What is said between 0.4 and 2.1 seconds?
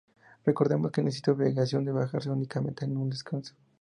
Recordemos que no existe obligación de